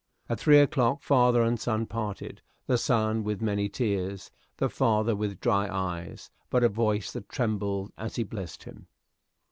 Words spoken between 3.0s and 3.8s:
with many